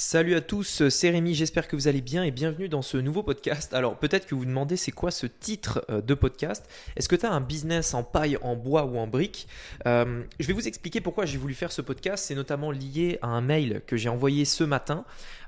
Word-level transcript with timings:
Salut 0.00 0.36
à 0.36 0.40
tous, 0.40 0.88
c'est 0.90 1.10
Rémi, 1.10 1.34
j'espère 1.34 1.66
que 1.66 1.74
vous 1.74 1.88
allez 1.88 2.00
bien 2.00 2.22
et 2.22 2.30
bienvenue 2.30 2.68
dans 2.68 2.82
ce 2.82 2.98
nouveau 2.98 3.24
podcast. 3.24 3.74
Alors 3.74 3.96
peut-être 3.96 4.28
que 4.28 4.36
vous 4.36 4.42
vous 4.42 4.46
demandez 4.46 4.76
c'est 4.76 4.92
quoi 4.92 5.10
ce 5.10 5.26
titre 5.26 5.84
euh, 5.90 6.00
de 6.00 6.14
podcast? 6.14 6.70
Est-ce 6.94 7.08
que 7.08 7.16
tu 7.16 7.26
as 7.26 7.32
un 7.32 7.40
business 7.40 7.94
en 7.94 8.04
paille, 8.04 8.38
en 8.42 8.54
bois 8.54 8.84
ou 8.84 8.96
en 8.96 9.08
briques 9.08 9.48
euh, 9.88 10.22
Je 10.38 10.46
vais 10.46 10.52
vous 10.52 10.68
expliquer 10.68 11.00
pourquoi 11.00 11.26
j'ai 11.26 11.36
voulu 11.36 11.52
faire 11.52 11.72
ce 11.72 11.82
podcast. 11.82 12.26
C'est 12.28 12.36
notamment 12.36 12.70
lié 12.70 13.18
à 13.22 13.26
un 13.26 13.40
mail 13.40 13.82
que 13.88 13.96
j'ai 13.96 14.08
envoyé 14.08 14.44
ce 14.44 14.62
matin 14.62 15.04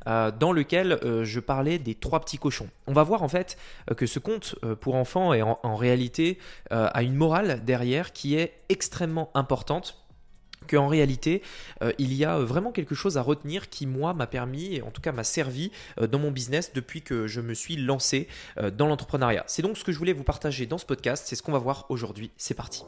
euh, 0.09 0.33
dans 0.33 0.51
lequel 0.51 0.99
je 1.23 1.39
parlais 1.39 1.79
des 1.79 1.95
trois 1.95 2.19
petits 2.19 2.39
cochons. 2.39 2.71
On 2.89 2.93
va 2.93 3.05
voir 3.05 3.23
en 3.23 3.29
fait 3.29 3.57
que 3.97 4.07
ce 4.07 4.19
conte 4.19 4.57
pour 4.81 4.97
enfants 4.97 5.33
est 5.33 5.43
en 5.43 5.77
réalité 5.77 6.39
a 6.71 7.05
une 7.05 7.15
morale 7.15 7.65
derrière 7.65 8.13
qui 8.13 8.35
est 8.35 8.55
extrêmement 8.69 9.31
importante 9.35 10.01
qu'en 10.69 10.89
réalité, 10.89 11.43
euh, 11.83 11.93
il 11.99 12.15
y 12.15 12.25
a 12.25 12.39
vraiment 12.39 12.73
quelque 12.73 12.95
chose 12.95 13.19
à 13.19 13.23
retenir 13.23 13.69
qui, 13.71 13.87
moi, 13.87 14.15
m'a 14.15 14.27
permis, 14.27 14.77
et 14.77 14.83
en 14.83 14.91
tout 14.91 15.01
cas 15.01 15.13
m'a 15.13 15.25
servi 15.25 15.71
euh, 16.01 16.07
dans 16.07 16.19
mon 16.19 16.31
business 16.31 16.73
depuis 16.73 17.03
que 17.03 17.27
je 17.27 17.41
me 17.41 17.55
suis 17.55 17.77
lancé 17.77 18.29
euh, 18.59 18.71
dans 18.71 18.87
l'entrepreneuriat. 18.87 19.45
C'est 19.47 19.63
donc 19.63 19.77
ce 19.77 19.85
que 19.85 19.93
je 19.93 19.99
voulais 19.99 20.13
vous 20.13 20.25
partager 20.25 20.67
dans 20.67 20.79
ce 20.79 20.87
podcast, 20.87 21.25
c'est 21.27 21.37
ce 21.37 21.43
qu'on 21.43 21.53
va 21.53 21.59
voir 21.59 21.87
aujourd'hui. 21.89 22.31
C'est 22.37 22.55
parti. 22.55 22.85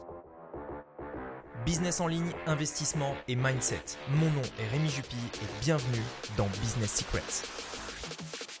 Business 1.65 2.01
en 2.01 2.07
ligne, 2.07 2.31
investissement 2.45 3.15
et 3.27 3.35
mindset. 3.35 3.83
Mon 4.09 4.29
nom 4.29 4.41
est 4.59 4.67
Rémi 4.67 4.89
Jupy 4.89 5.15
et 5.35 5.63
bienvenue 5.63 6.03
dans 6.37 6.47
Business 6.61 6.91
Secrets. 6.91 8.52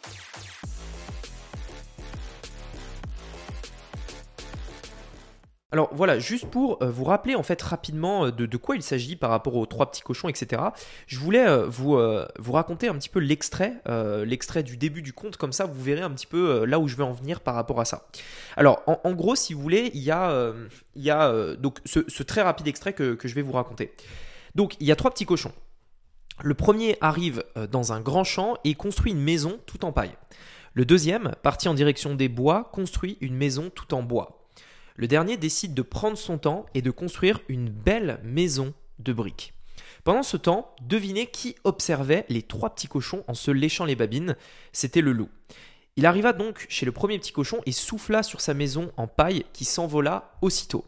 Alors 5.73 5.89
voilà, 5.91 6.19
juste 6.19 6.45
pour 6.45 6.77
euh, 6.83 6.91
vous 6.91 7.03
rappeler 7.03 7.33
en 7.33 7.41
fait 7.41 7.59
rapidement 7.59 8.27
euh, 8.27 8.31
de, 8.31 8.57
quoi 8.57 8.75
il 8.75 8.83
s'agit 8.83 9.15
par 9.15 9.31
rapport 9.31 9.55
aux 9.55 9.65
trois 9.65 9.89
petits 9.89 10.03
cochons, 10.03 10.29
etc. 10.29 10.61
Je 11.07 11.17
voulais 11.17 11.47
euh, 11.47 11.65
vous, 11.67 11.97
raconter 12.51 12.89
un 12.89 12.93
petit 12.93 13.09
peu 13.09 13.17
l'extrait, 13.19 13.81
l'extrait 14.23 14.61
du 14.61 14.77
début 14.77 15.01
du 15.01 15.13
conte, 15.13 15.35
comme 15.35 15.51
ça 15.51 15.65
vous 15.65 15.81
verrez 15.81 16.01
un 16.01 16.11
petit 16.11 16.27
peu 16.27 16.63
là 16.65 16.77
où 16.77 16.87
je 16.87 16.95
veux 16.95 17.03
en 17.03 17.11
venir 17.11 17.41
par 17.41 17.55
rapport 17.55 17.81
à 17.81 17.85
ça. 17.85 18.07
Alors 18.55 18.83
en, 18.85 19.13
gros, 19.13 19.35
si 19.35 19.55
vous 19.55 19.61
voulez, 19.61 19.89
il 19.95 20.01
y 20.03 20.11
a, 20.11 20.53
il 20.95 21.01
y 21.01 21.09
a 21.09 21.55
donc 21.55 21.79
ce, 21.85 22.21
très 22.21 22.43
rapide 22.43 22.67
extrait 22.67 22.93
que 22.93 23.17
je 23.23 23.33
vais 23.33 23.41
vous 23.41 23.53
raconter. 23.53 23.93
Donc 24.53 24.75
il 24.79 24.85
y 24.85 24.91
a 24.91 24.95
trois 24.95 25.09
petits 25.09 25.25
cochons. 25.25 25.53
Le 26.43 26.53
premier 26.53 26.97
arrive 27.01 27.43
dans 27.71 27.93
un 27.93 27.99
grand 27.99 28.23
champ 28.23 28.57
et 28.63 28.75
construit 28.75 29.13
une 29.13 29.21
maison 29.21 29.59
tout 29.65 29.85
en 29.85 29.91
paille. 29.91 30.15
Le 30.75 30.85
deuxième, 30.85 31.31
parti 31.41 31.67
en 31.67 31.73
direction 31.73 32.13
des 32.13 32.29
bois, 32.29 32.69
construit 32.71 33.17
une 33.21 33.35
maison 33.35 33.71
tout 33.73 33.95
en 33.95 34.03
bois. 34.03 34.42
Le 34.95 35.07
dernier 35.07 35.37
décide 35.37 35.73
de 35.73 35.81
prendre 35.81 36.17
son 36.17 36.37
temps 36.37 36.65
et 36.73 36.81
de 36.81 36.91
construire 36.91 37.39
une 37.47 37.69
belle 37.69 38.19
maison 38.23 38.73
de 38.99 39.13
briques. 39.13 39.53
Pendant 40.03 40.23
ce 40.23 40.37
temps, 40.37 40.75
devinez 40.81 41.27
qui 41.27 41.55
observait 41.63 42.25
les 42.29 42.43
trois 42.43 42.75
petits 42.75 42.87
cochons 42.87 43.23
en 43.27 43.33
se 43.33 43.51
léchant 43.51 43.85
les 43.85 43.95
babines 43.95 44.35
C'était 44.71 45.01
le 45.01 45.13
loup. 45.13 45.29
Il 45.95 46.05
arriva 46.05 46.33
donc 46.33 46.65
chez 46.69 46.85
le 46.85 46.91
premier 46.91 47.17
petit 47.19 47.31
cochon 47.31 47.61
et 47.65 47.71
souffla 47.71 48.23
sur 48.23 48.41
sa 48.41 48.53
maison 48.53 48.91
en 48.97 49.07
paille 49.07 49.45
qui 49.53 49.65
s'envola 49.65 50.35
aussitôt. 50.41 50.85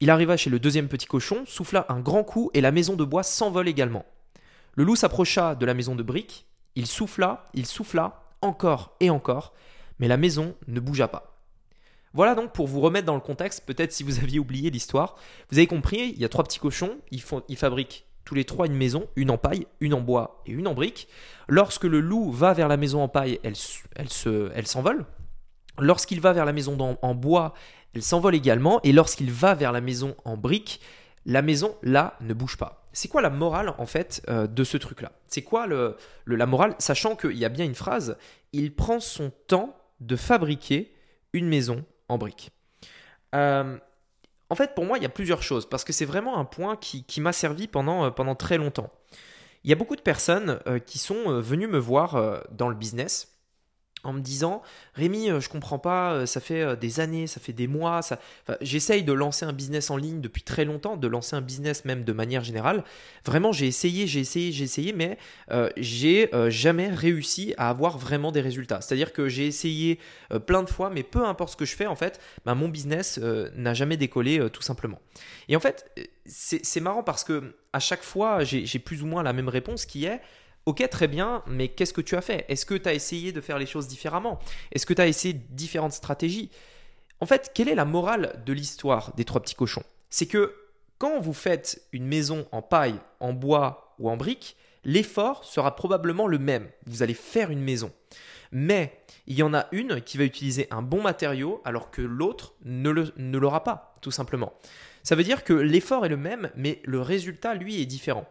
Il 0.00 0.10
arriva 0.10 0.36
chez 0.36 0.50
le 0.50 0.58
deuxième 0.58 0.88
petit 0.88 1.06
cochon, 1.06 1.44
souffla 1.46 1.86
un 1.88 2.00
grand 2.00 2.24
coup 2.24 2.50
et 2.54 2.60
la 2.60 2.72
maison 2.72 2.96
de 2.96 3.04
bois 3.04 3.22
s'envole 3.22 3.68
également. 3.68 4.04
Le 4.74 4.84
loup 4.84 4.96
s'approcha 4.96 5.54
de 5.54 5.66
la 5.66 5.74
maison 5.74 5.94
de 5.94 6.02
briques, 6.02 6.46
il 6.74 6.86
souffla, 6.86 7.50
il 7.54 7.66
souffla, 7.66 8.24
encore 8.40 8.96
et 9.00 9.10
encore, 9.10 9.52
mais 9.98 10.08
la 10.08 10.16
maison 10.16 10.56
ne 10.66 10.80
bougea 10.80 11.08
pas. 11.08 11.31
Voilà 12.14 12.34
donc 12.34 12.52
pour 12.52 12.66
vous 12.66 12.80
remettre 12.80 13.06
dans 13.06 13.14
le 13.14 13.20
contexte, 13.20 13.64
peut-être 13.64 13.92
si 13.92 14.02
vous 14.02 14.18
aviez 14.18 14.38
oublié 14.38 14.70
l'histoire. 14.70 15.16
Vous 15.50 15.58
avez 15.58 15.66
compris, 15.66 16.12
il 16.14 16.20
y 16.20 16.24
a 16.24 16.28
trois 16.28 16.44
petits 16.44 16.58
cochons, 16.58 16.98
ils, 17.10 17.56
fabriquent 17.56 18.06
tous 18.24 18.34
les 18.34 18.44
trois 18.44 18.66
une 18.66 18.74
maison, 18.74 19.08
une 19.16 19.30
en 19.30 19.38
paille, 19.38 19.66
une 19.80 19.94
en 19.94 20.00
bois 20.00 20.42
et 20.46 20.52
une 20.52 20.66
en 20.68 20.74
brique. 20.74 21.08
Lorsque 21.48 21.84
le 21.84 22.00
loup 22.00 22.30
va 22.30 22.52
vers 22.52 22.68
la 22.68 22.76
maison 22.76 23.02
en 23.02 23.08
paille, 23.08 23.40
elle, 23.42 23.54
elle, 23.96 24.08
se, 24.10 24.50
elle 24.54 24.66
s'envole. 24.66 25.06
Lorsqu'il 25.78 26.20
va 26.20 26.32
vers 26.32 26.44
la 26.44 26.52
maison 26.52 26.98
en, 27.00 27.14
bois, 27.14 27.54
elle 27.94 28.02
s'envole 28.02 28.34
également. 28.34 28.80
Et 28.82 28.92
lorsqu'il 28.92 29.30
va 29.30 29.54
vers 29.54 29.72
la 29.72 29.80
maison 29.80 30.14
en 30.24 30.36
brique, 30.36 30.80
la 31.24 31.40
maison, 31.40 31.76
là, 31.82 32.16
ne 32.20 32.34
bouge 32.34 32.58
pas. 32.58 32.88
C'est 32.92 33.08
quoi 33.08 33.22
la 33.22 33.30
morale, 33.30 33.74
en 33.78 33.86
fait, 33.86 34.22
euh, 34.28 34.46
de 34.46 34.64
ce 34.64 34.76
truc-là? 34.76 35.12
C'est 35.28 35.42
quoi 35.42 35.66
le, 35.66 35.96
la 36.26 36.44
morale? 36.44 36.74
Sachant 36.78 37.16
qu'il 37.16 37.38
y 37.38 37.44
a 37.46 37.48
bien 37.48 37.64
une 37.64 37.74
phrase, 37.74 38.18
il 38.52 38.74
prend 38.74 39.00
son 39.00 39.32
temps 39.46 39.74
de 40.00 40.16
fabriquer 40.16 40.92
une 41.32 41.48
maison 41.48 41.86
en 42.12 42.18
briques. 42.18 42.50
Euh, 43.34 43.78
en 44.50 44.54
fait, 44.54 44.74
pour 44.74 44.84
moi, 44.84 44.98
il 44.98 45.02
y 45.02 45.06
a 45.06 45.10
plusieurs 45.10 45.42
choses, 45.42 45.68
parce 45.68 45.84
que 45.84 45.92
c'est 45.92 46.04
vraiment 46.04 46.38
un 46.38 46.44
point 46.44 46.76
qui, 46.76 47.20
m'a 47.20 47.32
servi 47.32 47.66
pendant, 47.66 48.04
euh, 48.04 48.10
pendant 48.10 48.34
très 48.34 48.58
longtemps. 48.58 48.90
Il 49.64 49.70
y 49.70 49.72
a 49.72 49.76
beaucoup 49.76 49.96
de 49.96 50.02
personnes 50.02 50.60
euh, 50.66 50.78
qui 50.78 50.98
sont 50.98 51.40
venues 51.40 51.68
me 51.68 51.78
voir 51.78 52.42
dans 52.50 52.68
le 52.68 52.74
business 52.74 53.32
en 54.04 54.12
me 54.12 54.20
disant 54.20 54.62
Rémi, 54.94 55.30
euh, 55.30 55.40
je 55.40 55.48
comprends 55.48 55.78
pas, 55.78 56.12
euh, 56.12 56.26
ça 56.26 56.40
fait 56.40 56.62
euh, 56.62 56.76
des 56.76 57.00
années, 57.00 57.26
ça 57.26 57.40
fait 57.40 57.52
des 57.52 57.66
mois, 57.66 58.02
ça... 58.02 58.18
j'essaye 58.60 59.02
de 59.02 59.12
lancer 59.12 59.44
un 59.44 59.52
business 59.52 59.90
en 59.90 59.96
ligne 59.96 60.20
depuis 60.20 60.42
très 60.42 60.64
longtemps, 60.64 60.96
de 60.96 61.06
lancer 61.06 61.36
un 61.36 61.40
business 61.40 61.84
même 61.84 62.04
de 62.04 62.12
manière 62.12 62.42
générale. 62.42 62.84
Vraiment, 63.24 63.52
j'ai 63.52 63.66
essayé, 63.66 64.06
j'ai 64.06 64.20
essayé, 64.20 64.52
j'ai 64.52 64.64
essayé, 64.64 64.92
mais 64.92 65.18
j'ai 65.76 66.30
jamais 66.48 66.88
réussi 66.88 67.54
à 67.56 67.68
avoir 67.68 67.98
vraiment 67.98 68.32
des 68.32 68.40
résultats. 68.40 68.80
C'est-à-dire 68.80 69.12
que 69.12 69.28
j'ai 69.28 69.46
essayé 69.46 69.98
plein 70.46 70.62
de 70.62 70.68
fois, 70.68 70.90
mais 70.90 71.02
peu 71.02 71.24
importe 71.24 71.52
ce 71.52 71.56
que 71.56 71.64
je 71.64 71.76
fais, 71.76 71.86
en 71.86 71.96
fait, 71.96 72.20
bah, 72.44 72.54
mon 72.54 72.68
business 72.68 73.18
n'a 73.56 73.74
jamais 73.74 73.96
décollé 73.96 74.48
tout 74.50 74.62
simplement. 74.62 75.00
Et 75.48 75.56
en 75.56 75.60
fait, 75.60 75.94
c'est 76.26 76.80
marrant 76.80 77.02
parce 77.02 77.24
que 77.24 77.54
à 77.72 77.80
chaque 77.80 78.02
fois, 78.02 78.44
j'ai 78.44 78.78
plus 78.78 79.02
ou 79.02 79.06
moins 79.06 79.22
la 79.22 79.32
même 79.32 79.48
réponse 79.48 79.86
qui 79.86 80.04
est 80.04 80.20
Ok, 80.64 80.88
très 80.90 81.08
bien, 81.08 81.42
mais 81.46 81.68
qu'est-ce 81.68 81.92
que 81.92 82.00
tu 82.00 82.14
as 82.14 82.20
fait? 82.20 82.44
Est-ce 82.48 82.64
que 82.64 82.74
tu 82.74 82.88
as 82.88 82.94
essayé 82.94 83.32
de 83.32 83.40
faire 83.40 83.58
les 83.58 83.66
choses 83.66 83.88
différemment? 83.88 84.38
Est-ce 84.70 84.86
que 84.86 84.94
tu 84.94 85.00
as 85.00 85.08
essayé 85.08 85.34
différentes 85.50 85.92
stratégies? 85.92 86.50
En 87.18 87.26
fait, 87.26 87.50
quelle 87.52 87.68
est 87.68 87.74
la 87.74 87.84
morale 87.84 88.40
de 88.46 88.52
l'histoire 88.52 89.12
des 89.14 89.24
trois 89.24 89.40
petits 89.42 89.56
cochons? 89.56 89.82
C'est 90.08 90.26
que 90.26 90.54
quand 90.98 91.20
vous 91.20 91.32
faites 91.32 91.82
une 91.92 92.06
maison 92.06 92.46
en 92.52 92.62
paille, 92.62 93.00
en 93.18 93.32
bois 93.32 93.96
ou 93.98 94.08
en 94.08 94.16
briques, 94.16 94.56
l'effort 94.84 95.44
sera 95.44 95.74
probablement 95.74 96.28
le 96.28 96.38
même. 96.38 96.68
Vous 96.86 97.02
allez 97.02 97.14
faire 97.14 97.50
une 97.50 97.62
maison. 97.62 97.92
Mais 98.52 99.00
il 99.26 99.34
y 99.34 99.42
en 99.42 99.54
a 99.54 99.66
une 99.72 100.00
qui 100.00 100.16
va 100.16 100.24
utiliser 100.24 100.68
un 100.70 100.82
bon 100.82 101.02
matériau 101.02 101.60
alors 101.64 101.90
que 101.90 102.02
l'autre 102.02 102.54
ne 102.64 103.38
l'aura 103.38 103.64
pas, 103.64 103.94
tout 104.00 104.10
simplement. 104.12 104.52
Ça 105.02 105.16
veut 105.16 105.24
dire 105.24 105.42
que 105.42 105.52
l'effort 105.52 106.06
est 106.06 106.10
le 106.10 106.16
même, 106.16 106.50
mais 106.54 106.80
le 106.84 107.00
résultat, 107.00 107.54
lui, 107.54 107.80
est 107.80 107.86
différent. 107.86 108.28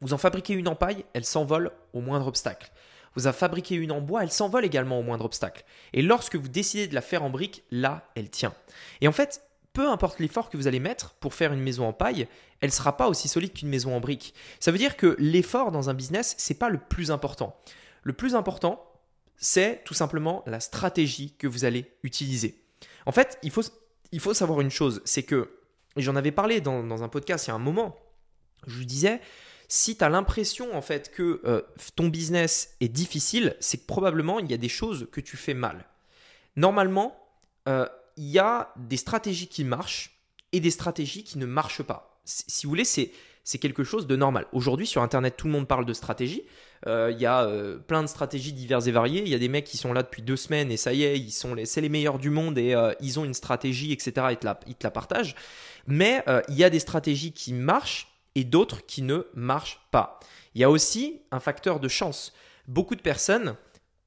Vous 0.00 0.12
en 0.12 0.18
fabriquez 0.18 0.54
une 0.54 0.68
en 0.68 0.74
paille, 0.74 1.04
elle 1.12 1.24
s'envole 1.24 1.72
au 1.92 2.00
moindre 2.00 2.26
obstacle. 2.26 2.70
Vous 3.16 3.26
en 3.26 3.32
fabriquez 3.32 3.74
une 3.74 3.92
en 3.92 4.00
bois, 4.00 4.22
elle 4.22 4.30
s'envole 4.30 4.64
également 4.64 4.98
au 4.98 5.02
moindre 5.02 5.24
obstacle. 5.24 5.64
Et 5.92 6.02
lorsque 6.02 6.36
vous 6.36 6.48
décidez 6.48 6.86
de 6.86 6.94
la 6.94 7.00
faire 7.00 7.22
en 7.22 7.30
brique, 7.30 7.64
là, 7.70 8.08
elle 8.14 8.30
tient. 8.30 8.54
Et 9.00 9.08
en 9.08 9.12
fait, 9.12 9.42
peu 9.72 9.88
importe 9.88 10.20
l'effort 10.20 10.48
que 10.48 10.56
vous 10.56 10.66
allez 10.66 10.80
mettre 10.80 11.14
pour 11.14 11.34
faire 11.34 11.52
une 11.52 11.60
maison 11.60 11.86
en 11.86 11.92
paille, 11.92 12.28
elle 12.60 12.68
ne 12.68 12.74
sera 12.74 12.96
pas 12.96 13.08
aussi 13.08 13.28
solide 13.28 13.52
qu'une 13.52 13.68
maison 13.68 13.94
en 13.94 14.00
brique. 14.00 14.34
Ça 14.58 14.70
veut 14.70 14.78
dire 14.78 14.96
que 14.96 15.16
l'effort 15.18 15.70
dans 15.70 15.90
un 15.90 15.94
business, 15.94 16.34
c'est 16.38 16.58
pas 16.58 16.68
le 16.68 16.78
plus 16.78 17.10
important. 17.10 17.56
Le 18.02 18.12
plus 18.12 18.34
important, 18.34 18.84
c'est 19.36 19.82
tout 19.84 19.94
simplement 19.94 20.42
la 20.46 20.60
stratégie 20.60 21.34
que 21.36 21.46
vous 21.46 21.64
allez 21.64 21.92
utiliser. 22.02 22.62
En 23.06 23.12
fait, 23.12 23.38
il 23.42 23.50
faut, 23.50 24.34
savoir 24.34 24.60
une 24.60 24.70
chose, 24.70 25.02
c'est 25.04 25.22
que, 25.22 25.50
et 25.96 26.02
j'en 26.02 26.16
avais 26.16 26.32
parlé 26.32 26.60
dans, 26.60 26.84
dans 26.84 27.02
un 27.02 27.08
podcast 27.08 27.46
il 27.46 27.50
y 27.50 27.52
a 27.52 27.54
un 27.54 27.58
moment, 27.58 27.96
je 28.66 28.76
vous 28.76 28.84
disais, 28.84 29.20
si 29.70 29.96
tu 29.96 30.02
as 30.02 30.08
l'impression 30.08 30.76
en 30.76 30.82
fait 30.82 31.12
que 31.12 31.40
euh, 31.44 31.62
ton 31.94 32.08
business 32.08 32.74
est 32.80 32.88
difficile, 32.88 33.56
c'est 33.60 33.78
que 33.78 33.86
probablement 33.86 34.40
il 34.40 34.50
y 34.50 34.54
a 34.54 34.56
des 34.56 34.68
choses 34.68 35.06
que 35.12 35.20
tu 35.20 35.36
fais 35.36 35.54
mal. 35.54 35.84
Normalement, 36.56 37.16
euh, 37.68 37.86
il 38.16 38.24
y 38.24 38.40
a 38.40 38.74
des 38.76 38.96
stratégies 38.96 39.46
qui 39.46 39.62
marchent 39.62 40.18
et 40.50 40.58
des 40.58 40.72
stratégies 40.72 41.22
qui 41.22 41.38
ne 41.38 41.46
marchent 41.46 41.84
pas. 41.84 42.20
Si 42.24 42.66
vous 42.66 42.70
voulez, 42.70 42.84
c'est 42.84 43.12
quelque 43.60 43.84
chose 43.84 44.08
de 44.08 44.16
normal. 44.16 44.46
Aujourd'hui, 44.52 44.88
sur 44.88 45.02
Internet, 45.02 45.36
tout 45.36 45.46
le 45.46 45.52
monde 45.52 45.68
parle 45.68 45.86
de 45.86 45.92
stratégie. 45.92 46.42
Euh, 46.88 47.12
il 47.12 47.20
y 47.20 47.26
a 47.26 47.48
plein 47.86 48.02
de 48.02 48.08
stratégies 48.08 48.52
diverses 48.52 48.88
et 48.88 48.92
variées. 48.92 49.22
Il 49.22 49.28
y 49.28 49.36
a 49.36 49.38
des 49.38 49.48
mecs 49.48 49.66
qui 49.66 49.76
sont 49.76 49.92
là 49.92 50.02
depuis 50.02 50.22
deux 50.22 50.36
semaines 50.36 50.72
et 50.72 50.76
ça 50.76 50.92
y 50.92 51.04
est, 51.04 51.16
ils 51.16 51.30
sont 51.30 51.54
les, 51.54 51.64
c'est 51.64 51.80
les 51.80 51.88
meilleurs 51.88 52.18
du 52.18 52.30
monde 52.30 52.58
et 52.58 52.74
ils 53.00 53.20
ont 53.20 53.24
une 53.24 53.34
stratégie, 53.34 53.92
etc. 53.92 54.26
Ils 54.30 54.36
te 54.36 54.46
la, 54.46 54.58
ils 54.66 54.74
te 54.74 54.84
la 54.84 54.90
partagent. 54.90 55.36
Mais 55.86 56.24
il 56.48 56.56
y 56.56 56.64
a 56.64 56.70
des 56.70 56.80
stratégies 56.80 57.32
qui 57.32 57.52
marchent 57.52 58.09
et 58.34 58.44
d'autres 58.44 58.84
qui 58.86 59.02
ne 59.02 59.26
marchent 59.34 59.80
pas. 59.90 60.20
Il 60.54 60.60
y 60.60 60.64
a 60.64 60.70
aussi 60.70 61.22
un 61.30 61.40
facteur 61.40 61.80
de 61.80 61.88
chance. 61.88 62.32
Beaucoup 62.66 62.94
de 62.94 63.02
personnes 63.02 63.56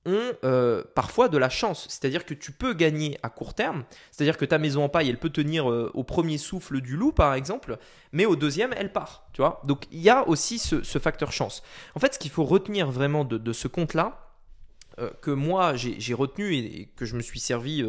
ont 0.05 0.33
euh, 0.43 0.83
parfois 0.95 1.29
de 1.29 1.37
la 1.37 1.49
chance, 1.49 1.87
c'est-à-dire 1.89 2.25
que 2.25 2.33
tu 2.33 2.51
peux 2.51 2.73
gagner 2.73 3.17
à 3.23 3.29
court 3.29 3.53
terme, 3.53 3.85
c'est-à-dire 4.11 4.37
que 4.37 4.45
ta 4.45 4.57
maison 4.57 4.83
en 4.83 4.89
paille, 4.89 5.09
elle 5.09 5.17
peut 5.17 5.29
tenir 5.29 5.69
euh, 5.69 5.91
au 5.93 6.03
premier 6.03 6.37
souffle 6.37 6.81
du 6.81 6.97
loup, 6.97 7.11
par 7.11 7.33
exemple, 7.33 7.77
mais 8.11 8.25
au 8.25 8.35
deuxième, 8.35 8.73
elle 8.75 8.91
part, 8.91 9.27
tu 9.33 9.41
vois. 9.41 9.61
Donc 9.65 9.85
il 9.91 10.01
y 10.01 10.09
a 10.09 10.27
aussi 10.27 10.59
ce, 10.59 10.81
facteur 10.99 11.31
chance. 11.31 11.63
En 11.95 11.99
fait, 11.99 12.15
ce 12.15 12.19
qu'il 12.19 12.31
faut 12.31 12.43
retenir 12.43 12.91
vraiment 12.91 13.23
de, 13.23 13.53
ce 13.53 13.67
compte-là, 13.67 14.19
euh, 14.99 15.09
que 15.21 15.31
moi 15.31 15.75
j'ai 15.75 16.13
retenu 16.13 16.53
et, 16.53 16.89
que 16.95 17.05
je 17.05 17.15
me 17.15 17.21
suis 17.21 17.39
servi 17.39 17.83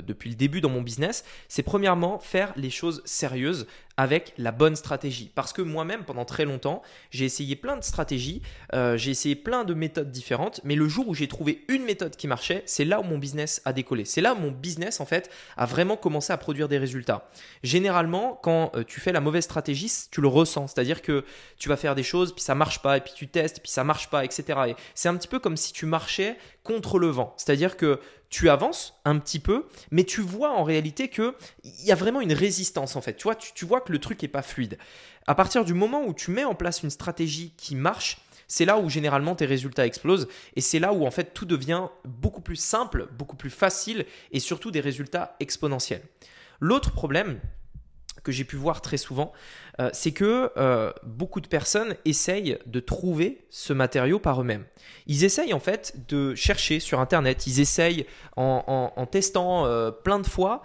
depuis 0.00 0.30
le 0.30 0.36
début 0.36 0.60
dans 0.60 0.70
mon 0.70 0.82
business, 0.82 1.24
c'est 1.48 1.62
premièrement 1.62 2.18
faire 2.18 2.52
les 2.56 2.70
choses 2.70 3.02
sérieuses 3.04 3.66
avec 3.96 4.32
la 4.38 4.52
bonne 4.52 4.76
stratégie. 4.76 5.30
Parce 5.34 5.52
que 5.52 5.62
moi-même, 5.62 6.04
pendant 6.04 6.24
très 6.24 6.44
longtemps, 6.44 6.82
j'ai 7.10 7.24
essayé 7.24 7.56
plein 7.56 7.76
de 7.76 7.84
stratégies, 7.84 8.42
euh, 8.74 8.96
j'ai 8.96 9.10
essayé 9.10 9.36
plein 9.36 9.64
de 9.64 9.74
méthodes 9.74 10.10
différentes, 10.10 10.60
mais 10.64 10.74
le 10.74 10.88
jour 10.88 11.08
où 11.08 11.14
j'ai 11.14 11.28
trouvé 11.28 11.64
une 11.68 11.84
méthode 11.84 12.16
qui 12.16 12.26
marchait, 12.26 12.62
c'est 12.66 12.84
là 12.84 13.00
où 13.00 13.04
mon 13.04 13.18
business 13.18 13.60
a 13.64 13.72
décollé. 13.72 14.04
C'est 14.04 14.20
là 14.20 14.34
où 14.34 14.38
mon 14.38 14.50
business, 14.50 15.00
en 15.00 15.06
fait, 15.06 15.30
a 15.56 15.66
vraiment 15.66 15.96
commencé 15.96 16.32
à 16.32 16.36
produire 16.36 16.68
des 16.68 16.78
résultats. 16.78 17.28
Généralement, 17.62 18.38
quand 18.42 18.72
euh, 18.74 18.84
tu 18.84 19.00
fais 19.00 19.12
la 19.12 19.20
mauvaise 19.20 19.44
stratégie, 19.44 19.90
tu 20.10 20.20
le 20.20 20.28
ressens. 20.28 20.68
C'est-à-dire 20.68 21.02
que 21.02 21.24
tu 21.58 21.68
vas 21.68 21.76
faire 21.76 21.94
des 21.94 22.02
choses, 22.02 22.34
puis 22.34 22.42
ça 22.42 22.54
marche 22.54 22.80
pas, 22.80 22.96
et 22.96 23.00
puis 23.00 23.12
tu 23.14 23.28
testes, 23.28 23.60
puis 23.60 23.70
ça 23.70 23.84
marche 23.84 24.08
pas, 24.08 24.24
etc. 24.24 24.58
Et 24.68 24.76
c'est 24.94 25.08
un 25.08 25.16
petit 25.16 25.28
peu 25.28 25.38
comme 25.38 25.56
si 25.56 25.72
tu 25.72 25.86
marchais 25.86 26.36
contre 26.62 26.98
le 26.98 27.08
vent. 27.08 27.34
C'est-à-dire 27.36 27.76
que 27.76 28.00
tu 28.32 28.48
avances 28.48 28.98
un 29.04 29.18
petit 29.18 29.38
peu, 29.38 29.66
mais 29.90 30.04
tu 30.04 30.22
vois 30.22 30.52
en 30.52 30.64
réalité 30.64 31.08
que 31.08 31.36
il 31.64 31.84
y 31.84 31.92
a 31.92 31.94
vraiment 31.94 32.22
une 32.22 32.32
résistance 32.32 32.96
en 32.96 33.02
fait. 33.02 33.14
Tu 33.14 33.24
vois, 33.24 33.36
tu, 33.36 33.66
vois 33.66 33.82
que 33.82 33.92
le 33.92 33.98
truc 33.98 34.24
est 34.24 34.28
pas 34.28 34.40
fluide. 34.40 34.78
À 35.26 35.34
partir 35.34 35.66
du 35.66 35.74
moment 35.74 36.02
où 36.06 36.14
tu 36.14 36.30
mets 36.30 36.44
en 36.44 36.54
place 36.54 36.82
une 36.82 36.88
stratégie 36.88 37.52
qui 37.58 37.76
marche, 37.76 38.16
c'est 38.48 38.64
là 38.64 38.78
où 38.78 38.88
généralement 38.88 39.34
tes 39.34 39.44
résultats 39.44 39.86
explosent 39.86 40.28
et 40.56 40.62
c'est 40.62 40.78
là 40.78 40.94
où 40.94 41.06
en 41.06 41.10
fait 41.10 41.34
tout 41.34 41.44
devient 41.44 41.88
beaucoup 42.06 42.40
plus 42.40 42.56
simple, 42.56 43.06
beaucoup 43.18 43.36
plus 43.36 43.50
facile 43.50 44.06
et 44.32 44.40
surtout 44.40 44.70
des 44.70 44.80
résultats 44.80 45.36
exponentiels. 45.38 46.02
L'autre 46.58 46.90
problème, 46.90 47.38
que 48.22 48.32
j'ai 48.32 48.44
pu 48.44 48.56
voir 48.56 48.80
très 48.80 48.96
souvent, 48.96 49.32
euh, 49.80 49.90
c'est 49.92 50.12
que 50.12 50.50
euh, 50.56 50.92
beaucoup 51.02 51.40
de 51.40 51.46
personnes 51.46 51.94
essayent 52.04 52.58
de 52.66 52.80
trouver 52.80 53.44
ce 53.50 53.72
matériau 53.72 54.18
par 54.18 54.40
eux-mêmes. 54.40 54.64
Ils 55.06 55.24
essayent 55.24 55.54
en 55.54 55.60
fait 55.60 55.94
de 56.08 56.34
chercher 56.34 56.80
sur 56.80 57.00
Internet, 57.00 57.46
ils 57.46 57.60
essayent 57.60 58.06
en, 58.36 59.06
testant 59.10 59.66
euh, 59.66 59.90
plein 59.90 60.18
de 60.18 60.26
fois 60.26 60.62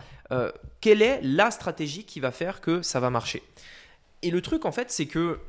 quelle 0.81 1.01
est 1.01 1.21
la 1.23 1.51
stratégie 1.51 2.03
qui 2.03 2.19
va 2.19 2.31
faire 2.31 2.59
que 2.59 2.81
ça 2.81 2.99
va 2.99 3.09
marcher. 3.09 3.41
Et 4.23 4.29
le 4.29 4.41
truc 4.41 4.65
en 4.65 4.73
fait, 4.73 4.91
c'est 4.91 5.05
que 5.05 5.39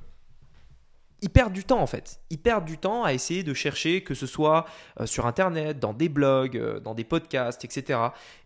ils 1.20 1.30
perdent 1.30 1.52
du 1.52 1.64
temps 1.64 1.80
en 1.80 1.86
fait. 1.86 2.20
Ils 2.30 2.38
perdent 2.38 2.64
du 2.64 2.78
temps 2.78 3.04
à 3.04 3.12
essayer 3.12 3.42
de 3.42 3.54
chercher, 3.54 4.02
que 4.02 4.14
ce 4.14 4.26
soit 4.26 4.66
euh, 5.00 5.06
sur 5.06 5.26
Internet, 5.26 5.78
dans 5.78 5.92
des 5.92 6.08
blogs, 6.08 6.56
euh, 6.56 6.80
dans 6.80 6.94
des 6.94 7.04
podcasts, 7.04 7.64
etc. 7.64 8.00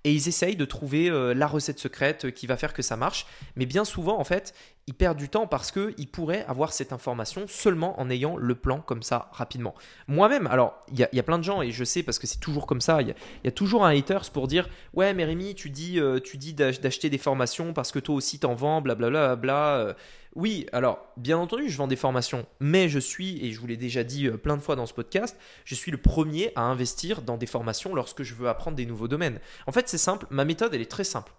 Et 0.04 0.12
ils 0.12 0.28
essayent 0.28 0.56
de 0.56 0.64
trouver 0.64 1.10
euh, 1.10 1.34
la 1.34 1.46
recette 1.46 1.78
secrète 1.78 2.32
qui 2.32 2.46
va 2.46 2.56
faire 2.56 2.72
que 2.72 2.82
ça 2.82 2.96
marche. 2.96 3.26
Mais 3.56 3.66
bien 3.66 3.84
souvent, 3.84 4.18
en 4.18 4.24
fait, 4.24 4.54
ils 4.86 4.94
perdent 4.94 5.18
du 5.18 5.28
temps 5.28 5.46
parce 5.46 5.70
qu'ils 5.70 6.08
pourraient 6.08 6.44
avoir 6.46 6.72
cette 6.72 6.92
information 6.92 7.46
seulement 7.46 8.00
en 8.00 8.10
ayant 8.10 8.36
le 8.36 8.54
plan 8.54 8.80
comme 8.80 9.02
ça 9.02 9.28
rapidement. 9.32 9.74
Moi-même, 10.08 10.46
alors, 10.48 10.80
il 10.92 10.98
y, 10.98 11.18
a 11.18 11.22
plein 11.22 11.38
de 11.38 11.44
gens, 11.44 11.62
et 11.62 11.70
je 11.70 11.84
sais 11.84 12.02
parce 12.02 12.18
que 12.18 12.26
c'est 12.26 12.40
toujours 12.40 12.66
comme 12.66 12.80
ça, 12.80 13.00
il 13.00 13.14
y, 13.44 13.48
a 13.48 13.52
toujours 13.52 13.84
un 13.84 13.96
haters 13.96 14.30
pour 14.30 14.48
dire 14.48 14.68
Ouais, 14.92 15.14
mais 15.14 15.24
Rémi, 15.24 15.54
tu 15.54 15.70
dis, 15.70 16.00
tu 16.24 16.36
dis 16.36 16.52
d'acheter 16.54 17.10
des 17.10 17.18
formations 17.18 17.72
parce 17.72 17.92
que 17.92 17.98
toi 17.98 18.14
aussi 18.14 18.38
t'en 18.38 18.54
vends, 18.54 18.80
blablabla. 18.80 19.36
Bla, 19.36 19.84
bla, 19.84 19.84
bla. 19.84 19.96
Oui, 20.34 20.66
alors, 20.72 21.04
bien 21.18 21.36
entendu, 21.36 21.68
je 21.68 21.76
vends 21.76 21.86
des 21.86 21.96
formations, 21.96 22.46
mais 22.58 22.88
je 22.88 22.98
suis, 22.98 23.44
et 23.44 23.52
je 23.52 23.60
vous 23.60 23.66
l'ai 23.66 23.76
déjà 23.76 24.02
dit 24.02 24.28
euh, 24.28 24.38
plein 24.38 24.56
de 24.56 24.62
fois 24.62 24.76
dans 24.76 24.86
ce 24.86 24.94
podcast, 24.94 25.36
je 25.66 25.74
suis 25.74 25.90
le 25.90 25.98
premier 25.98 26.52
à 26.56 26.62
investir 26.62 27.20
dans 27.20 27.36
des 27.36 27.46
formations 27.46 27.94
lorsque 27.94 28.22
je 28.22 28.34
veux 28.34 28.48
apprendre 28.48 28.76
des 28.76 28.86
nouveaux 28.86 29.08
domaines. 29.08 29.40
En 29.66 29.72
fait, 29.72 29.90
c'est 29.90 29.98
simple, 29.98 30.26
ma 30.30 30.46
méthode, 30.46 30.72
elle 30.72 30.80
est 30.80 30.90
très 30.90 31.04
simple. 31.04 31.32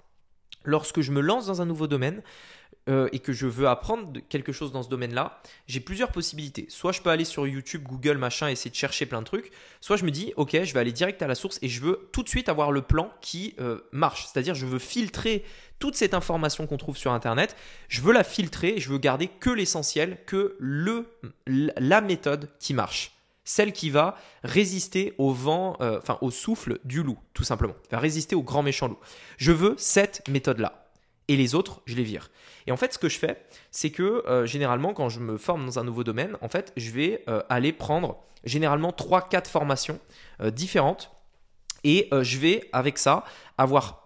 Lorsque 0.63 1.01
je 1.01 1.11
me 1.11 1.21
lance 1.21 1.47
dans 1.47 1.61
un 1.61 1.65
nouveau 1.65 1.87
domaine, 1.87 2.21
euh, 2.89 3.07
et 3.11 3.19
que 3.19 3.33
je 3.33 3.47
veux 3.47 3.67
apprendre 3.67 4.19
quelque 4.29 4.51
chose 4.51 4.71
dans 4.71 4.83
ce 4.83 4.89
domaine-là, 4.89 5.41
j'ai 5.67 5.79
plusieurs 5.79 6.11
possibilités. 6.11 6.65
Soit 6.69 6.91
je 6.91 7.01
peux 7.01 7.09
aller 7.09 7.25
sur 7.25 7.47
YouTube, 7.47 7.83
Google, 7.83 8.17
machin, 8.17 8.49
essayer 8.49 8.71
de 8.71 8.75
chercher 8.75 9.05
plein 9.05 9.21
de 9.21 9.25
trucs. 9.25 9.51
Soit 9.81 9.97
je 9.97 10.05
me 10.05 10.11
dis, 10.11 10.33
ok, 10.35 10.63
je 10.63 10.73
vais 10.73 10.79
aller 10.79 10.91
direct 10.91 11.21
à 11.21 11.27
la 11.27 11.35
source 11.35 11.59
et 11.61 11.69
je 11.69 11.81
veux 11.81 12.09
tout 12.11 12.23
de 12.23 12.29
suite 12.29 12.49
avoir 12.49 12.71
le 12.71 12.81
plan 12.81 13.11
qui 13.21 13.55
euh, 13.59 13.79
marche. 13.91 14.27
C'est-à-dire, 14.27 14.55
je 14.55 14.65
veux 14.65 14.79
filtrer 14.79 15.43
toute 15.79 15.95
cette 15.95 16.13
information 16.13 16.67
qu'on 16.67 16.77
trouve 16.77 16.97
sur 16.97 17.11
Internet. 17.11 17.55
Je 17.89 18.01
veux 18.01 18.13
la 18.13 18.23
filtrer 18.23 18.69
et 18.75 18.79
je 18.79 18.89
veux 18.89 18.97
garder 18.97 19.27
que 19.27 19.49
l'essentiel, 19.49 20.19
que 20.25 20.55
le, 20.59 21.07
la 21.45 22.01
méthode 22.01 22.49
qui 22.59 22.73
marche 22.73 23.13
celle 23.45 23.73
qui 23.73 23.89
va 23.89 24.15
résister 24.43 25.13
au 25.17 25.33
vent, 25.33 25.75
euh, 25.81 25.97
enfin 25.97 26.17
au 26.21 26.31
souffle 26.31 26.79
du 26.85 27.03
loup, 27.03 27.17
tout 27.33 27.43
simplement, 27.43 27.75
va 27.91 27.99
résister 27.99 28.35
au 28.35 28.41
grand 28.41 28.63
méchant 28.63 28.87
loup. 28.87 28.99
Je 29.37 29.51
veux 29.51 29.75
cette 29.77 30.27
méthode-là 30.29 30.82
et 31.27 31.37
les 31.37 31.55
autres, 31.55 31.81
je 31.85 31.95
les 31.95 32.03
vire. 32.03 32.29
Et 32.67 32.71
en 32.71 32.77
fait, 32.77 32.93
ce 32.93 32.99
que 32.99 33.09
je 33.09 33.17
fais, 33.17 33.43
c'est 33.71 33.89
que 33.89 34.23
euh, 34.27 34.45
généralement, 34.45 34.93
quand 34.93 35.09
je 35.09 35.19
me 35.19 35.37
forme 35.37 35.65
dans 35.65 35.79
un 35.79 35.83
nouveau 35.83 36.03
domaine, 36.03 36.37
en 36.41 36.49
fait, 36.49 36.73
je 36.77 36.91
vais 36.91 37.23
euh, 37.27 37.41
aller 37.49 37.73
prendre 37.73 38.17
généralement 38.43 38.91
3-4 38.91 39.47
formations 39.47 39.99
euh, 40.41 40.51
différentes 40.51 41.11
et 41.85 42.07
je 42.13 42.37
vais, 42.37 42.69
avec 42.71 42.97
ça, 42.97 43.25
avoir 43.57 44.02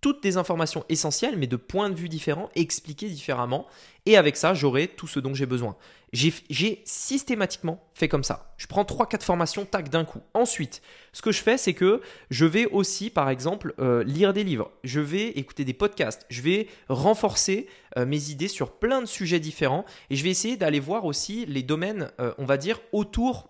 toutes 0.00 0.22
des 0.22 0.36
informations 0.36 0.84
essentielles, 0.88 1.36
mais 1.36 1.46
de 1.46 1.56
points 1.56 1.90
de 1.90 1.94
vue 1.94 2.08
différents, 2.08 2.50
expliquées 2.54 3.08
différemment. 3.08 3.66
Et 4.06 4.16
avec 4.16 4.36
ça, 4.36 4.54
j'aurai 4.54 4.88
tout 4.88 5.06
ce 5.06 5.20
dont 5.20 5.34
j'ai 5.34 5.46
besoin. 5.46 5.76
J'ai 6.12 6.82
systématiquement 6.84 7.84
fait 7.94 8.08
comme 8.08 8.24
ça. 8.24 8.52
Je 8.56 8.66
prends 8.66 8.82
3-4 8.82 9.22
formations, 9.22 9.64
tac, 9.64 9.90
d'un 9.90 10.04
coup. 10.04 10.20
Ensuite, 10.34 10.82
ce 11.12 11.22
que 11.22 11.30
je 11.30 11.40
fais, 11.40 11.56
c'est 11.56 11.74
que 11.74 12.00
je 12.30 12.46
vais 12.46 12.66
aussi, 12.66 13.10
par 13.10 13.30
exemple, 13.30 13.74
euh, 13.78 14.02
lire 14.02 14.32
des 14.32 14.42
livres. 14.42 14.72
Je 14.82 15.00
vais 15.00 15.28
écouter 15.28 15.64
des 15.64 15.74
podcasts. 15.74 16.26
Je 16.28 16.42
vais 16.42 16.66
renforcer 16.88 17.68
euh, 17.96 18.06
mes 18.06 18.30
idées 18.30 18.48
sur 18.48 18.72
plein 18.72 19.02
de 19.02 19.06
sujets 19.06 19.38
différents. 19.38 19.84
Et 20.08 20.16
je 20.16 20.24
vais 20.24 20.30
essayer 20.30 20.56
d'aller 20.56 20.80
voir 20.80 21.04
aussi 21.04 21.46
les 21.46 21.62
domaines, 21.62 22.10
euh, 22.20 22.32
on 22.38 22.44
va 22.44 22.56
dire, 22.56 22.80
autour 22.92 23.48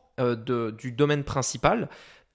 du 0.79 0.93
domaine 0.93 1.25
principal 1.25 1.88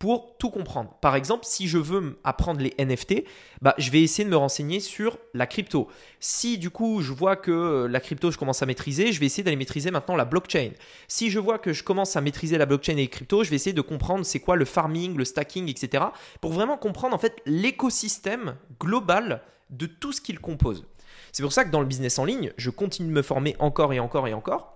pour 0.05 0.37
tout 0.37 0.51
comprendre. 0.51 0.93
Par 1.01 1.15
exemple, 1.15 1.45
si 1.47 1.67
je 1.67 1.79
veux 1.79 2.19
apprendre 2.23 2.61
les 2.61 2.75
NFT, 2.77 3.23
bah, 3.63 3.73
je 3.79 3.89
vais 3.89 4.03
essayer 4.03 4.23
de 4.23 4.29
me 4.29 4.37
renseigner 4.37 4.79
sur 4.79 5.17
la 5.33 5.47
crypto. 5.47 5.87
Si 6.19 6.59
du 6.59 6.69
coup 6.69 7.01
je 7.01 7.11
vois 7.11 7.35
que 7.35 7.49
euh, 7.49 7.87
la 7.87 7.99
crypto 7.99 8.29
je 8.29 8.37
commence 8.37 8.61
à 8.61 8.67
maîtriser, 8.67 9.11
je 9.11 9.19
vais 9.19 9.25
essayer 9.25 9.41
d'aller 9.41 9.55
maîtriser 9.55 9.89
maintenant 9.89 10.15
la 10.15 10.25
blockchain. 10.25 10.73
Si 11.07 11.31
je 11.31 11.39
vois 11.39 11.57
que 11.57 11.73
je 11.73 11.83
commence 11.83 12.15
à 12.15 12.21
maîtriser 12.21 12.59
la 12.59 12.67
blockchain 12.67 12.91
et 12.91 12.97
les 12.97 13.07
cryptos, 13.07 13.43
je 13.45 13.49
vais 13.49 13.55
essayer 13.55 13.73
de 13.73 13.81
comprendre 13.81 14.23
c'est 14.27 14.39
quoi 14.39 14.55
le 14.55 14.65
farming, 14.65 15.17
le 15.17 15.25
stacking, 15.25 15.69
etc. 15.69 16.03
Pour 16.39 16.53
vraiment 16.53 16.77
comprendre 16.77 17.15
en 17.15 17.19
fait 17.19 17.41
l'écosystème 17.47 18.57
global 18.79 19.41
de 19.71 19.87
tout 19.87 20.13
ce 20.13 20.21
qu'il 20.21 20.39
compose. 20.39 20.85
C'est 21.31 21.41
pour 21.41 21.51
ça 21.51 21.65
que 21.65 21.71
dans 21.71 21.81
le 21.81 21.87
business 21.87 22.19
en 22.19 22.25
ligne, 22.25 22.53
je 22.57 22.69
continue 22.69 23.09
de 23.09 23.13
me 23.13 23.23
former 23.23 23.55
encore 23.57 23.91
et 23.91 23.99
encore 23.99 24.27
et 24.27 24.35
encore 24.35 24.75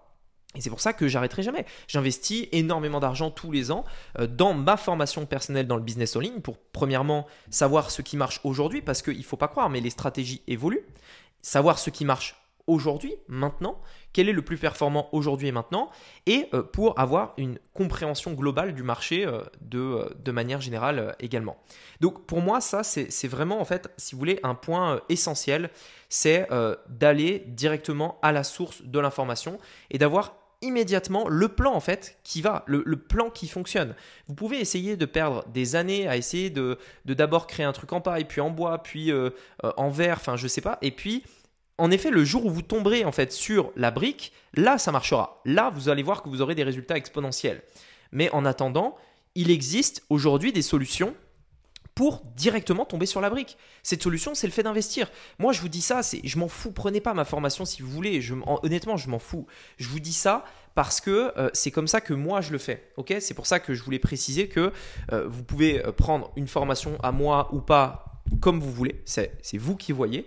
et 0.55 0.61
c'est 0.61 0.71
pour 0.71 0.81
ça 0.81 0.93
que 0.93 1.07
j'arrêterai 1.07 1.43
jamais. 1.43 1.65
J'investis 1.87 2.47
énormément 2.51 2.99
d'argent 2.99 3.29
tous 3.29 3.51
les 3.51 3.71
ans 3.71 3.85
euh, 4.17 4.25
dans 4.25 4.55
ma 4.55 4.77
formation 4.77 5.25
personnelle 5.27 5.67
dans 5.67 5.75
le 5.75 5.83
business 5.83 6.15
en 6.15 6.19
ligne 6.19 6.41
pour 6.41 6.57
premièrement 6.57 7.27
savoir 7.51 7.91
ce 7.91 8.01
qui 8.01 8.17
marche 8.17 8.41
aujourd'hui 8.43 8.81
parce 8.81 9.03
qu'il 9.03 9.17
ne 9.17 9.23
faut 9.23 9.37
pas 9.37 9.47
croire, 9.47 9.69
mais 9.69 9.79
les 9.79 9.91
stratégies 9.91 10.41
évoluent. 10.47 10.85
Savoir 11.43 11.77
ce 11.77 11.91
qui 11.91 12.03
marche 12.03 12.35
aujourd'hui, 12.65 13.15
maintenant, 13.27 13.79
quel 14.11 14.27
est 14.27 14.33
le 14.33 14.41
plus 14.41 14.57
performant 14.57 15.07
aujourd'hui 15.11 15.47
et 15.47 15.51
maintenant, 15.51 15.89
et 16.25 16.47
euh, 16.53 16.63
pour 16.63 16.99
avoir 16.99 17.33
une 17.37 17.59
compréhension 17.73 18.33
globale 18.33 18.73
du 18.73 18.83
marché 18.83 19.25
euh, 19.25 19.41
de, 19.61 20.15
de 20.23 20.31
manière 20.31 20.61
générale 20.61 21.15
également. 21.19 21.57
Donc 21.99 22.25
pour 22.25 22.41
moi, 22.41 22.59
ça, 22.59 22.83
c'est 22.83 23.27
vraiment 23.27 23.61
en 23.61 23.65
fait, 23.65 23.91
si 23.97 24.15
vous 24.15 24.19
voulez, 24.19 24.39
un 24.41 24.55
point 24.55 24.99
essentiel, 25.09 25.69
c'est 26.09 26.47
d'aller 26.89 27.43
directement 27.45 28.17
à 28.23 28.31
la 28.31 28.43
source 28.43 28.81
de 28.81 28.99
l'information 28.99 29.59
et 29.91 29.99
d'avoir 29.99 30.38
immédiatement 30.61 31.27
le 31.27 31.47
plan 31.47 31.73
en 31.73 31.79
fait 31.79 32.17
qui 32.23 32.41
va, 32.41 32.63
le, 32.67 32.83
plan 32.95 33.29
qui 33.29 33.47
fonctionne. 33.47 33.95
Vous 34.27 34.35
pouvez 34.35 34.59
essayer 34.59 34.97
de 34.97 35.05
perdre 35.05 35.45
des 35.47 35.75
années 35.75 36.07
à 36.07 36.17
essayer 36.17 36.49
de 36.49 36.77
d'abord 37.05 37.47
créer 37.47 37.65
un 37.65 37.71
truc 37.71 37.93
en 37.93 38.01
paille, 38.01 38.25
puis 38.25 38.41
en 38.41 38.49
bois, 38.49 38.83
puis 38.83 39.11
euh, 39.11 39.29
euh, 39.63 39.71
en 39.77 39.89
verre, 39.89 40.17
enfin 40.17 40.35
je 40.35 40.47
sais 40.47 40.61
pas, 40.61 40.77
et 40.81 40.91
puis 40.91 41.23
en 41.77 41.91
effet 41.91 42.11
le 42.11 42.25
jour 42.25 42.45
où 42.45 42.49
vous 42.49 42.61
tomberez 42.61 43.05
en 43.05 43.11
fait 43.11 43.31
sur 43.31 43.71
la 43.75 43.91
brique, 43.91 44.33
là 44.53 44.77
ça 44.77 44.91
marchera. 44.91 45.41
Là 45.45 45.71
vous 45.73 45.89
allez 45.89 46.03
voir 46.03 46.21
que 46.21 46.29
vous 46.29 46.41
aurez 46.41 46.55
des 46.55 46.63
résultats 46.63 46.97
exponentiels. 46.97 47.63
Mais 48.11 48.29
en 48.31 48.43
attendant, 48.45 48.97
il 49.35 49.51
existe 49.51 50.03
aujourd'hui 50.09 50.51
des 50.51 50.63
solutions 50.63 51.15
pour 51.99 52.23
directement 52.37 52.85
tomber 52.85 53.05
sur 53.05 53.19
la 53.19 53.29
brique. 53.29 53.57
Cette 53.83 54.01
solution, 54.01 54.33
c'est 54.33 54.47
le 54.47 54.53
fait 54.53 54.63
d'investir. 54.63 55.11
Moi, 55.37 55.51
je 55.51 55.59
vous 55.59 55.67
dis 55.67 55.81
ça, 55.81 56.01
c'est, 56.01 56.21
je 56.23 56.39
m'en 56.39 56.47
fous. 56.47 56.71
Prenez 56.71 57.01
pas 57.01 57.13
ma 57.13 57.25
formation 57.25 57.65
si 57.65 57.81
vous 57.81 57.89
voulez. 57.89 58.21
Je, 58.21 58.35
honnêtement, 58.63 58.95
je 58.95 59.09
m'en 59.09 59.19
fous. 59.19 59.47
Je 59.75 59.89
vous 59.89 59.99
dis 59.99 60.13
ça 60.13 60.45
parce 60.75 61.01
que 61.01 61.33
euh, 61.37 61.49
c'est 61.51 61.71
comme 61.71 61.89
ça 61.89 61.99
que 61.99 62.13
moi 62.13 62.39
je 62.39 62.53
le 62.53 62.57
fais. 62.57 62.89
Ok, 62.95 63.13
c'est 63.19 63.33
pour 63.33 63.47
ça 63.47 63.59
que 63.59 63.73
je 63.73 63.83
voulais 63.83 63.99
préciser 63.99 64.47
que 64.47 64.71
euh, 65.11 65.27
vous 65.27 65.43
pouvez 65.43 65.85
euh, 65.85 65.91
prendre 65.91 66.31
une 66.37 66.47
formation 66.47 66.97
à 67.03 67.11
moi 67.11 67.49
ou 67.51 67.59
pas 67.59 68.05
comme 68.39 68.61
vous 68.61 68.71
voulez. 68.71 69.01
C'est, 69.03 69.37
c'est 69.41 69.57
vous 69.57 69.75
qui 69.75 69.91
voyez. 69.91 70.25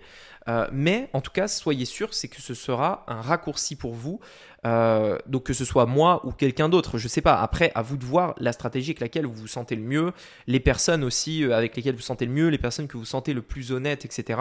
Euh, 0.49 0.67
mais 0.73 1.09
en 1.13 1.21
tout 1.21 1.31
cas, 1.31 1.49
soyez 1.49 1.85
sûr, 1.85 2.15
c'est 2.15 2.29
que 2.29 2.41
ce 2.41 2.55
sera 2.55 3.05
un 3.09 3.21
raccourci 3.21 3.77
pour 3.77 3.95
vous. 3.95 4.21
Euh, 4.65 5.19
donc 5.27 5.43
que 5.45 5.55
ce 5.55 5.65
soit 5.65 5.87
moi 5.87 6.25
ou 6.25 6.31
quelqu'un 6.31 6.69
d'autre, 6.69 6.99
je 6.99 7.09
sais 7.09 7.21
pas. 7.21 7.41
Après, 7.41 7.73
à 7.75 7.83
vous 7.83 7.97
de 7.97 8.05
voir 8.05 8.35
la 8.39 8.53
stratégie 8.53 8.91
avec 8.91 9.01
laquelle 9.01 9.27
vous 9.27 9.35
vous 9.35 9.49
sentez 9.49 9.75
le 9.75 9.83
mieux, 9.83 10.13
les 10.47 10.61
personnes 10.61 11.03
aussi 11.03 11.45
euh, 11.45 11.57
avec 11.57 11.75
lesquelles 11.75 11.95
vous 11.95 11.99
vous 12.01 12.05
sentez 12.05 12.27
le 12.27 12.33
mieux, 12.33 12.49
les 12.49 12.59
personnes 12.59 12.87
que 12.87 12.97
vous 12.97 13.05
sentez 13.05 13.35
le 13.35 13.43
plus 13.43 13.73
honnêtes, 13.73 14.05
etc. 14.05 14.41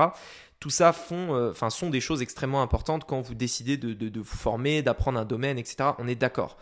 Tout 0.60 0.70
ça 0.70 0.94
font, 0.94 1.54
sont 1.72 1.90
des 1.90 2.02
choses 2.02 2.22
extrêmement 2.22 2.62
importantes 2.62 3.06
quand 3.06 3.20
vous 3.20 3.34
décidez 3.34 3.78
de, 3.78 3.94
de, 3.94 4.20
vous 4.20 4.38
former, 4.38 4.84
d'apprendre 4.84 5.20
un 5.20 5.26
domaine, 5.26 5.58
etc. 5.58 5.90
On 5.98 6.08
est 6.08 6.14
d'accord. 6.14 6.56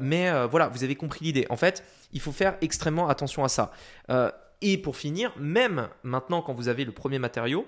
mais 0.00 0.32
voilà, 0.46 0.68
vous 0.68 0.82
avez 0.82 0.94
compris 0.94 1.26
l'idée. 1.26 1.46
En 1.50 1.58
fait, 1.58 1.84
il 2.14 2.22
faut 2.22 2.32
faire 2.32 2.56
extrêmement 2.62 3.10
attention 3.10 3.44
à 3.44 3.50
ça 3.50 3.70
et 4.60 4.78
pour 4.78 4.96
finir, 4.96 5.32
même 5.38 5.88
maintenant 6.02 6.42
quand 6.42 6.54
vous 6.54 6.68
avez 6.68 6.84
le 6.84 6.92
premier 6.92 7.18
matériau, 7.18 7.66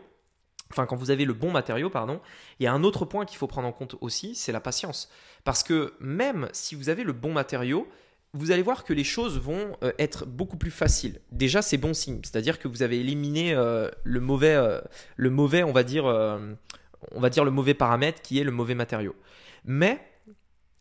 enfin 0.70 0.86
quand 0.86 0.96
vous 0.96 1.10
avez 1.10 1.24
le 1.24 1.32
bon 1.32 1.50
matériau, 1.50 1.90
pardon, 1.90 2.20
il 2.58 2.64
y 2.64 2.66
a 2.66 2.72
un 2.72 2.84
autre 2.84 3.04
point 3.04 3.24
qu'il 3.24 3.38
faut 3.38 3.46
prendre 3.46 3.68
en 3.68 3.72
compte 3.72 3.96
aussi, 4.00 4.34
c'est 4.34 4.52
la 4.52 4.60
patience. 4.60 5.10
Parce 5.44 5.62
que 5.62 5.94
même 6.00 6.48
si 6.52 6.74
vous 6.74 6.88
avez 6.88 7.04
le 7.04 7.12
bon 7.12 7.32
matériau, 7.32 7.88
vous 8.32 8.52
allez 8.52 8.62
voir 8.62 8.84
que 8.84 8.92
les 8.92 9.04
choses 9.04 9.38
vont 9.38 9.76
euh, 9.82 9.92
être 9.98 10.24
beaucoup 10.24 10.56
plus 10.56 10.70
faciles. 10.70 11.20
Déjà, 11.32 11.62
c'est 11.62 11.78
bon 11.78 11.94
signe, 11.94 12.20
c'est-à-dire 12.22 12.58
que 12.58 12.68
vous 12.68 12.82
avez 12.82 13.00
éliminé 13.00 13.54
euh, 13.54 13.90
le 14.04 14.20
mauvais, 14.20 14.54
euh, 14.54 14.80
le 15.16 15.30
mauvais, 15.30 15.62
on 15.62 15.72
va 15.72 15.82
dire, 15.82 16.04
on 16.04 17.20
va 17.20 17.30
dire 17.30 17.44
le 17.44 17.50
mauvais 17.50 17.74
paramètre 17.74 18.22
qui 18.22 18.38
est 18.38 18.44
le 18.44 18.52
mauvais 18.52 18.74
matériau. 18.74 19.16
Mais 19.64 20.00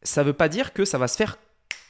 ça 0.04 0.22
ne 0.22 0.28
veut 0.28 0.34
pas 0.34 0.50
dire 0.50 0.74
que 0.74 0.86
ça 0.86 0.98
va 0.98 1.08
se 1.08 1.18
faire 1.18 1.38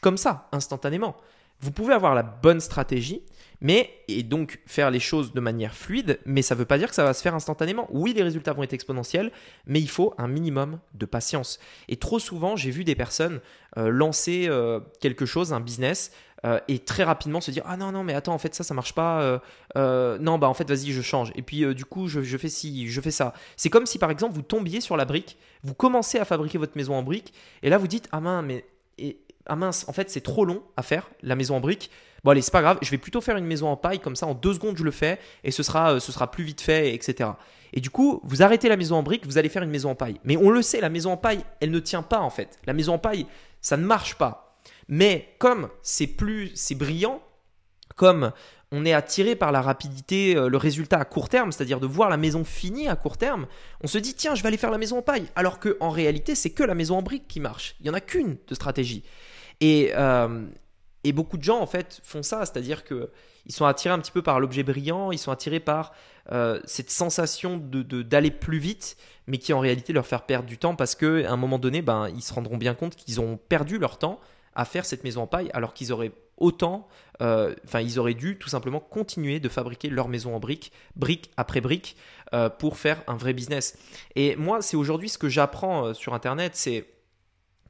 comme 0.02 0.18
ça, 0.18 0.48
instantanément. 0.52 1.18
Vous 1.60 1.72
pouvez 1.72 1.94
avoir 1.94 2.16
la 2.16 2.24
bonne 2.24 2.62
stratégie, 2.62 3.22
mais 3.62 3.92
et 4.08 4.24
donc 4.24 4.60
faire 4.66 4.92
les 4.92 5.00
choses 5.00 5.34
de 5.34 5.40
manière 5.40 5.76
fluide, 5.76 6.20
mais 6.26 6.42
ça 6.42 6.56
ne 6.56 6.60
veut 6.60 6.66
pas 6.66 6.78
dire 6.78 6.90
que 6.90 6.96
ça 6.96 7.04
va 7.04 7.14
se 7.14 7.22
faire 7.22 7.36
instantanément. 7.36 7.88
Oui, 7.92 8.14
les 8.14 8.24
résultats 8.24 8.54
vont 8.54 8.64
être 8.64 8.74
exponentiels, 8.74 9.32
mais 9.66 9.80
il 9.80 9.90
faut 9.90 10.14
un 10.18 10.28
minimum 10.28 10.80
de 10.94 11.06
patience. 11.06 11.60
Et 11.88 11.98
trop 11.98 12.20
souvent, 12.20 12.56
j'ai 12.56 12.72
vu 12.72 12.84
des 12.84 12.96
personnes 12.96 13.42
euh, 13.78 13.90
lancer 13.90 14.48
euh, 14.48 14.80
quelque 15.00 15.26
chose, 15.26 15.54
un 15.54 15.60
business, 15.60 16.12
euh, 16.46 16.60
et 16.70 16.80
très 16.80 17.04
rapidement 17.04 17.42
se 17.42 17.52
dire 17.52 17.64
ah 17.66 17.76
non 17.76 17.92
non 17.92 18.06
mais 18.06 18.14
attends 18.14 18.34
en 18.34 18.38
fait 18.38 18.56
ça 18.56 18.64
ça 18.64 18.74
marche 18.74 18.94
pas 18.94 19.42
non 19.76 20.38
bah 20.38 20.48
en 20.48 20.54
fait 20.54 20.70
vas-y 20.70 20.94
je 20.94 21.02
change 21.02 21.34
et 21.36 21.42
puis 21.42 21.76
du 21.76 21.84
coup 21.84 22.08
je, 22.08 22.38
fais 22.38 22.48
ci 22.48 22.88
je 22.88 23.02
fais 23.02 23.12
ça 23.12 23.34
c'est 23.58 23.70
comme 23.70 23.86
si 23.86 24.00
par 24.00 24.10
exemple 24.10 24.36
vous 24.36 24.42
tombiez 24.42 24.80
sur 24.80 24.96
la 24.96 25.04
brique 25.04 25.38
vous 25.64 25.74
commencez 25.74 26.18
à 26.18 26.24
fabriquer 26.24 26.58
votre 26.58 26.78
maison 26.78 26.96
en 26.96 27.04
brique 27.04 27.34
et 27.62 27.70
là 27.70 27.78
vous 27.78 27.90
dites 27.90 28.08
ah 28.14 28.22
mince 28.22 28.46
mais 28.48 28.64
ah 29.50 29.56
mince, 29.56 29.86
en 29.90 29.94
fait 29.94 30.10
c'est 30.10 30.22
trop 30.22 30.46
long 30.46 30.62
à 30.78 30.84
faire, 30.84 31.10
la 31.22 31.36
maison 31.36 31.58
en 31.58 31.60
briques. 31.60 31.90
Bon 32.24 32.32
allez, 32.32 32.42
c'est 32.42 32.52
pas 32.52 32.62
grave, 32.62 32.80
je 32.82 32.90
vais 32.90 32.98
plutôt 32.98 33.22
faire 33.22 33.38
une 33.38 33.46
maison 33.46 33.68
en 33.68 33.78
paille, 33.78 34.00
comme 34.00 34.16
ça 34.16 34.28
en 34.28 34.34
deux 34.34 34.54
secondes 34.54 34.78
je 34.78 34.84
le 34.84 34.92
fais 34.92 35.20
et 35.44 35.52
ce 35.52 35.64
sera, 35.64 35.94
euh, 35.94 36.00
ce 36.00 36.12
sera 36.12 36.30
plus 36.32 36.44
vite 36.44 36.62
fait, 36.62 36.94
etc. 36.94 37.32
Et 37.74 37.82
du 37.82 37.90
coup, 37.90 38.20
vous 38.24 38.42
arrêtez 38.42 38.68
la 38.70 38.78
maison 38.78 38.96
en 38.96 39.04
briques, 39.04 39.26
vous 39.26 39.38
allez 39.38 39.50
faire 39.50 39.64
une 39.64 39.70
maison 39.70 39.92
en 39.92 39.96
paille. 39.96 40.20
Mais 40.24 40.38
on 40.38 40.50
le 40.50 40.62
sait, 40.62 40.82
la 40.82 40.90
maison 40.90 41.12
en 41.12 41.18
paille, 41.18 41.44
elle 41.60 41.72
ne 41.72 41.80
tient 41.80 42.02
pas 42.02 42.20
en 42.20 42.30
fait. 42.30 42.60
La 42.66 42.74
maison 42.74 42.94
en 42.96 43.00
paille, 43.00 43.26
ça 43.62 43.78
ne 43.78 43.86
marche 43.86 44.16
pas. 44.16 44.58
Mais 44.88 45.36
comme 45.38 45.70
c'est 45.84 46.08
plus, 46.08 46.52
c'est 46.56 46.76
brillant, 46.76 47.22
comme 47.96 48.32
on 48.72 48.86
est 48.86 48.94
attiré 48.94 49.36
par 49.36 49.52
la 49.52 49.62
rapidité, 49.62 50.36
euh, 50.36 50.48
le 50.48 50.58
résultat 50.58 51.00
à 51.00 51.06
court 51.06 51.30
terme, 51.30 51.52
c'est-à-dire 51.52 51.80
de 51.80 51.88
voir 51.88 52.10
la 52.10 52.18
maison 52.18 52.44
finie 52.44 52.88
à 52.88 52.96
court 52.96 53.18
terme, 53.18 53.48
on 53.82 53.88
se 53.88 53.98
dit 53.98 54.14
tiens, 54.14 54.36
je 54.36 54.44
vais 54.44 54.48
aller 54.48 54.58
faire 54.58 54.72
la 54.72 54.78
maison 54.78 55.00
en 55.00 55.02
paille. 55.02 55.26
Alors 55.36 55.60
que 55.60 55.78
en 55.80 55.90
réalité, 55.90 56.36
c'est 56.36 56.52
que 56.52 56.64
la 56.64 56.76
maison 56.76 56.98
en 56.98 57.02
briques 57.02 57.28
qui 57.28 57.40
marche. 57.40 57.76
Il 57.80 57.84
n'y 57.84 57.90
en 57.90 57.94
a 57.94 58.02
qu'une 58.02 58.38
de 58.48 58.56
stratégie. 58.56 59.04
Et, 59.60 59.92
euh, 59.96 60.46
et 61.04 61.12
beaucoup 61.14 61.38
de 61.38 61.44
gens 61.44 61.60
en 61.60 61.68
fait 61.68 62.02
font 62.04 62.24
ça, 62.24 62.46
c'est-à-dire 62.46 62.84
que 62.84 63.12
ils 63.46 63.54
sont 63.54 63.66
attirés 63.66 63.94
un 63.94 64.00
petit 64.00 64.12
peu 64.12 64.22
par 64.22 64.40
l'objet 64.40 64.64
brillant, 64.64 65.12
ils 65.12 65.18
sont 65.18 65.32
attirés 65.32 65.60
par 65.60 65.94
euh, 66.32 66.60
cette 66.66 66.92
sensation 66.92 67.58
de, 67.58 67.82
d'aller 68.04 68.32
plus 68.32 68.60
vite, 68.60 68.98
mais 69.28 69.38
qui 69.38 69.54
en 69.54 69.60
réalité 69.60 69.94
leur 69.94 70.06
faire 70.06 70.24
perdre 70.26 70.48
du 70.48 70.58
temps 70.58 70.76
parce 70.76 70.96
qu'à 70.96 71.32
un 71.32 71.38
moment 71.38 71.58
donné, 71.58 71.82
ben, 71.82 72.10
ils 72.10 72.22
se 72.22 72.34
rendront 72.34 72.58
bien 72.58 72.76
compte 72.76 72.96
qu'ils 72.96 73.20
ont 73.22 73.38
perdu 73.38 73.80
leur 73.80 73.98
temps 73.98 74.20
à 74.54 74.66
faire 74.66 74.86
cette 74.86 75.04
maison 75.04 75.24
en 75.24 75.28
paille 75.28 75.50
alors 75.54 75.74
qu'ils 75.74 75.92
auraient 75.92 76.12
autant, 76.38 76.88
euh, 77.22 77.56
enfin 77.66 77.82
ils 77.82 78.00
auraient 78.00 78.14
dû 78.14 78.38
tout 78.38 78.50
simplement 78.50 78.80
continuer 78.80 79.40
de 79.40 79.50
fabriquer 79.50 79.90
leur 79.90 80.08
maison 80.08 80.36
en 80.36 80.40
briques, 80.40 80.72
brique 80.96 81.32
après 81.38 81.60
brique, 81.60 81.98
euh, 82.34 82.50
pour 82.50 82.78
faire 82.78 83.02
un 83.08 83.16
vrai 83.16 83.34
business. 83.34 83.78
Et 84.16 84.36
moi, 84.36 84.62
c'est 84.62 84.78
aujourd'hui 84.78 85.10
ce 85.10 85.18
que 85.18 85.30
j'apprends 85.30 85.94
sur 85.94 86.14
Internet, 86.14 86.56
c'est 86.56 86.86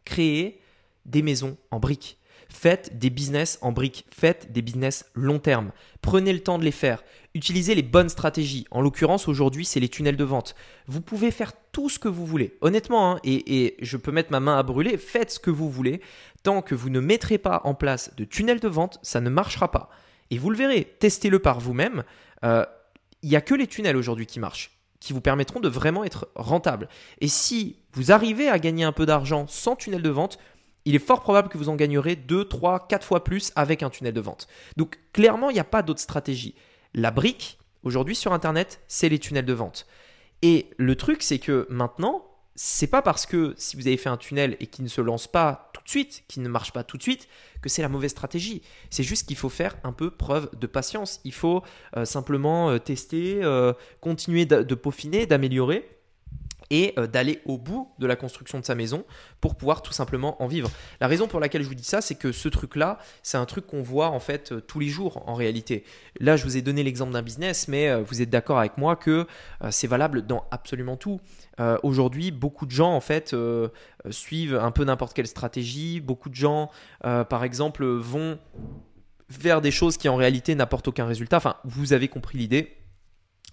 créer 0.03 0.61
des 1.05 1.21
maisons 1.21 1.57
en 1.71 1.79
briques. 1.79 2.18
Faites 2.49 2.97
des 2.97 3.11
business 3.11 3.59
en 3.61 3.71
briques, 3.71 4.05
faites 4.09 4.51
des 4.51 4.61
business 4.61 5.05
long 5.13 5.39
terme. 5.39 5.71
Prenez 6.01 6.33
le 6.33 6.41
temps 6.41 6.57
de 6.57 6.63
les 6.63 6.71
faire. 6.71 7.03
Utilisez 7.35 7.75
les 7.75 7.83
bonnes 7.83 8.09
stratégies. 8.09 8.65
En 8.71 8.81
l'occurrence, 8.81 9.27
aujourd'hui, 9.27 9.65
c'est 9.65 9.79
les 9.79 9.87
tunnels 9.87 10.17
de 10.17 10.23
vente. 10.23 10.55
Vous 10.87 10.99
pouvez 10.99 11.29
faire 11.29 11.53
tout 11.71 11.89
ce 11.89 11.99
que 11.99 12.07
vous 12.07 12.25
voulez. 12.25 12.57
Honnêtement, 12.61 13.11
hein, 13.11 13.19
et, 13.23 13.77
je 13.79 13.97
peux 13.97 14.11
mettre 14.11 14.31
ma 14.31 14.39
main 14.39 14.57
à 14.57 14.63
brûler, 14.63 14.97
faites 14.97 15.31
ce 15.31 15.39
que 15.39 15.51
vous 15.51 15.69
voulez. 15.69 16.01
Tant 16.41 16.61
que 16.61 16.73
vous 16.73 16.89
ne 16.89 16.99
mettrez 16.99 17.37
pas 17.37 17.61
en 17.65 17.75
place 17.75 18.15
de 18.17 18.25
tunnels 18.25 18.59
de 18.59 18.67
vente, 18.67 18.99
ça 19.03 19.21
ne 19.21 19.29
marchera 19.29 19.69
pas. 19.69 19.89
Et 20.31 20.37
vous 20.37 20.49
le 20.49 20.57
verrez, 20.57 20.95
testez-le 20.99 21.39
par 21.39 21.59
vous-même. 21.59 22.03
Euh, 22.43 22.65
il 23.21 23.29
n'y 23.29 23.35
a 23.35 23.41
que 23.41 23.53
les 23.53 23.67
tunnels 23.67 23.97
aujourd'hui 23.97 24.25
qui 24.25 24.39
marchent 24.39 24.71
qui 24.99 25.13
vous 25.13 25.21
permettront 25.21 25.59
de 25.59 25.69
vraiment 25.69 26.03
être 26.03 26.27
rentable. 26.35 26.89
Et 27.21 27.27
si 27.27 27.77
vous 27.93 28.11
arrivez 28.11 28.49
à 28.49 28.59
gagner 28.59 28.83
un 28.83 28.91
peu 28.91 29.05
d'argent 29.05 29.47
sans 29.47 29.75
tunnel 29.75 30.01
de 30.01 30.09
vente, 30.09 30.39
il 30.85 30.95
est 30.95 30.99
fort 30.99 31.21
probable 31.21 31.49
que 31.49 31.57
vous 31.57 31.69
en 31.69 31.75
gagnerez 31.75 32.15
2, 32.15 32.45
3, 32.45 32.87
4 32.87 33.05
fois 33.05 33.23
plus 33.23 33.51
avec 33.55 33.83
un 33.83 33.89
tunnel 33.89 34.13
de 34.13 34.21
vente. 34.21 34.47
Donc 34.77 34.99
clairement, 35.13 35.49
il 35.49 35.53
n'y 35.53 35.59
a 35.59 35.65
pas 35.65 35.81
d'autre 35.81 35.99
stratégie. 35.99 36.55
La 36.93 37.11
brique, 37.11 37.59
aujourd'hui 37.83 38.15
sur 38.15 38.33
Internet, 38.33 38.81
c'est 38.87 39.09
les 39.09 39.19
tunnels 39.19 39.45
de 39.45 39.53
vente. 39.53 39.87
Et 40.41 40.69
le 40.77 40.95
truc, 40.95 41.21
c'est 41.21 41.39
que 41.39 41.67
maintenant, 41.69 42.25
c'est 42.55 42.87
pas 42.87 43.01
parce 43.01 43.25
que 43.25 43.53
si 43.57 43.75
vous 43.75 43.87
avez 43.87 43.97
fait 43.97 44.09
un 44.09 44.17
tunnel 44.17 44.57
et 44.59 44.67
qui 44.67 44.81
ne 44.81 44.87
se 44.87 45.01
lance 45.01 45.27
pas 45.27 45.69
tout 45.73 45.81
de 45.83 45.89
suite, 45.89 46.23
qui 46.27 46.39
ne 46.39 46.49
marche 46.49 46.73
pas 46.73 46.83
tout 46.83 46.97
de 46.97 47.01
suite, 47.01 47.27
que 47.61 47.69
c'est 47.69 47.81
la 47.81 47.89
mauvaise 47.89 48.11
stratégie. 48.11 48.61
C'est 48.89 49.03
juste 49.03 49.27
qu'il 49.27 49.37
faut 49.37 49.49
faire 49.49 49.77
un 49.83 49.93
peu 49.93 50.11
preuve 50.11 50.49
de 50.57 50.67
patience. 50.67 51.19
Il 51.23 51.33
faut 51.33 51.63
euh, 51.95 52.05
simplement 52.05 52.69
euh, 52.69 52.77
tester, 52.77 53.39
euh, 53.43 53.73
continuer 54.01 54.45
de 54.45 54.75
peaufiner, 54.75 55.25
d'améliorer 55.25 55.98
et 56.69 56.93
euh, 56.97 57.07
d'aller 57.07 57.41
au 57.45 57.57
bout 57.57 57.91
de 57.99 58.07
la 58.07 58.15
construction 58.15 58.59
de 58.59 58.65
sa 58.65 58.75
maison 58.75 59.05
pour 59.41 59.55
pouvoir 59.55 59.81
tout 59.81 59.93
simplement 59.93 60.41
en 60.41 60.47
vivre. 60.47 60.69
La 61.01 61.07
raison 61.07 61.27
pour 61.27 61.39
laquelle 61.39 61.63
je 61.63 61.67
vous 61.67 61.75
dis 61.75 61.83
ça, 61.83 62.01
c'est 62.01 62.15
que 62.15 62.31
ce 62.31 62.49
truc-là, 62.49 62.99
c'est 63.23 63.37
un 63.37 63.45
truc 63.45 63.67
qu'on 63.67 63.81
voit 63.81 64.09
en 64.09 64.19
fait 64.19 64.51
euh, 64.51 64.61
tous 64.61 64.79
les 64.79 64.87
jours 64.87 65.23
en 65.27 65.33
réalité. 65.33 65.83
Là, 66.19 66.37
je 66.37 66.43
vous 66.43 66.57
ai 66.57 66.61
donné 66.61 66.83
l'exemple 66.83 67.13
d'un 67.13 67.21
business, 67.21 67.67
mais 67.67 67.89
euh, 67.89 68.01
vous 68.01 68.21
êtes 68.21 68.29
d'accord 68.29 68.59
avec 68.59 68.77
moi 68.77 68.95
que 68.95 69.25
c'est 69.71 69.87
valable 69.87 70.25
dans 70.25 70.45
absolument 70.51 70.97
tout. 70.97 71.19
Aujourd'hui, 71.83 72.31
beaucoup 72.31 72.65
de 72.65 72.71
gens 72.71 72.93
en 72.93 73.01
fait 73.01 73.35
suivent 74.09 74.55
un 74.55 74.71
peu 74.71 74.85
n'importe 74.85 75.13
quelle 75.13 75.27
stratégie. 75.27 75.99
Beaucoup 75.99 76.29
de 76.29 76.35
gens, 76.35 76.69
par 77.01 77.43
exemple, 77.43 77.85
vont 77.85 78.39
faire 79.29 79.61
des 79.61 79.71
choses 79.71 79.97
qui 79.97 80.07
en 80.07 80.15
réalité 80.15 80.55
n'apportent 80.55 80.87
aucun 80.87 81.05
résultat. 81.05 81.37
Enfin, 81.37 81.57
vous 81.65 81.91
avez 81.91 82.07
compris 82.07 82.37
l'idée. 82.37 82.77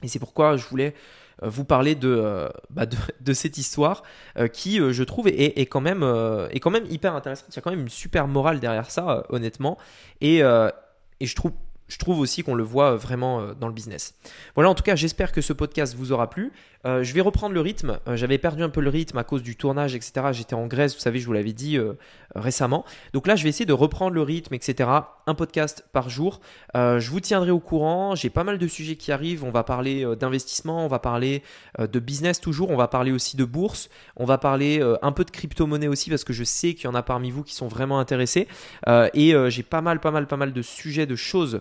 Et 0.03 0.09
c'est 0.09 0.19
pourquoi 0.19 0.57
je 0.57 0.67
voulais 0.67 0.95
vous 1.43 1.65
parler 1.65 1.97
euh, 2.05 2.49
bah, 2.71 2.87
de, 2.87 2.97
de, 3.21 3.33
cette 3.33 3.59
histoire 3.59 4.03
euh, 4.39 4.49
qui, 4.49 4.79
je 4.79 5.03
trouve, 5.03 5.29
est, 5.29 5.59
est, 5.59 5.67
quand 5.67 5.81
même, 5.81 6.03
est 6.51 6.61
quand 6.61 6.71
même 6.71 6.87
hyper 6.91 7.15
intéressante. 7.15 7.49
Il 7.51 7.57
y 7.57 7.59
a 7.59 7.63
quand 7.63 7.71
même 7.71 7.81
une 7.81 7.89
super 7.89 8.27
morale 8.29 8.61
derrière 8.61 8.91
ça, 8.91 9.25
honnêtement. 9.29 9.79
Et, 10.21 10.39
et 10.39 11.27
je 11.27 11.35
trouve 11.35 11.53
je 11.89 11.99
trouve 11.99 12.21
aussi 12.21 12.43
qu'on 12.43 12.55
le 12.55 12.65
voit 12.65 12.97
vraiment 12.97 13.55
dans 13.55 13.69
le 13.69 13.75
business. 13.75 14.15
Voilà, 14.55 14.71
en 14.71 14.75
tout 14.75 14.83
cas, 14.83 14.97
j'espère 14.97 15.33
que 15.33 15.41
ce 15.41 15.53
podcast 15.53 15.95
vous 15.95 16.13
aura 16.13 16.31
plu. 16.31 16.53
Euh, 16.87 17.03
je 17.03 17.13
vais 17.13 17.21
reprendre 17.21 17.55
le 17.55 17.61
rythme. 17.61 17.99
Euh, 18.07 18.17
j'avais 18.17 18.39
perdu 18.39 18.63
un 18.63 18.69
peu 18.69 18.81
le 18.81 18.91
rythme 18.91 19.19
à 19.19 19.25
cause 19.25 19.43
du 19.43 19.57
tournage, 19.57 19.95
etc. 19.95 20.29
J'étais 20.33 20.55
en 20.55 20.67
Grèce, 20.67 20.95
vous 20.95 21.01
savez, 21.01 21.19
je 21.19 21.27
vous 21.27 21.33
l'avais 21.33 21.53
dit 21.53 21.77
euh, 21.79 21.95
récemment. 22.35 22.85
Donc 23.13 23.27
là, 23.27 23.35
je 23.35 23.43
vais 23.43 23.49
essayer 23.49 23.67
de 23.67 23.73
reprendre 23.73 24.15
le 24.15 24.23
rythme, 24.23 24.55
etc. 24.55 24.89
Un 25.27 25.35
podcast 25.35 25.85
par 25.93 26.09
jour. 26.09 26.41
je 26.75 27.11
vous 27.11 27.21
tiendrai 27.21 27.51
au 27.51 27.59
courant. 27.59 28.15
J'ai 28.15 28.31
pas 28.31 28.45
mal 28.45 28.59
de 28.59 28.69
sujets 28.69 28.95
qui 28.95 29.11
arrivent. 29.11 29.43
On 29.43 29.51
va 29.51 29.65
parler 29.65 30.07
d'investissement, 30.17 30.85
on 30.85 30.89
va 30.89 31.01
parler 31.01 31.43
de 31.79 31.99
business 31.99 32.41
toujours, 32.41 32.71
on 32.71 32.77
va 32.77 32.87
parler 32.87 33.11
aussi 33.11 33.37
de 33.37 33.45
bourse, 33.45 33.89
on 34.17 34.25
va 34.25 34.39
parler 34.39 34.81
un 35.03 35.13
peu 35.13 35.25
de 35.25 35.31
crypto-monnaie 35.31 35.89
aussi 35.89 36.11
parce 36.11 36.23
que 36.23 36.33
je 36.33 36.45
sais 36.45 36.75
qu'il 36.75 36.85
y 36.85 36.89
en 36.89 36.95
a 36.95 37.03
parmi 37.03 37.31
vous 37.31 37.43
qui 37.43 37.55
sont 37.55 37.67
vraiment 37.67 37.99
intéressés. 37.99 38.47
et 38.87 39.35
j'ai 39.49 39.63
pas 39.65 39.81
mal, 39.81 39.99
pas 39.99 40.13
mal, 40.13 40.29
pas 40.29 40.37
mal 40.37 40.53
de 40.53 40.63
sujets, 40.63 41.07
de 41.07 41.17
choses 41.17 41.61